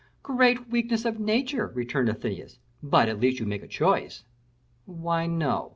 [0.23, 2.57] "Great weakness of nature," returned Athenais.
[2.81, 4.23] "But at least you make a choice."
[4.87, 5.69] "Why, no.